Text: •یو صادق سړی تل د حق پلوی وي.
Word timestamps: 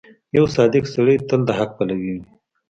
•یو 0.37 0.45
صادق 0.55 0.83
سړی 0.95 1.15
تل 1.27 1.41
د 1.47 1.49
حق 1.59 1.69
پلوی 1.77 2.09
وي. 2.13 2.21